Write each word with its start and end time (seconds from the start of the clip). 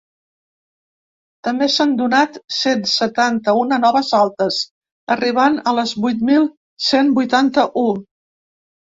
També 1.47 1.65
s’han 1.73 1.91
donat 1.97 2.37
cent 2.59 2.79
setanta-una 2.93 3.77
noves 3.83 4.09
altes, 4.19 4.57
arribant 5.17 5.59
a 5.73 5.75
les 5.81 5.93
vuit 6.05 6.23
mil 6.31 6.47
cent 6.87 7.13
vuitanta-u. 7.19 7.85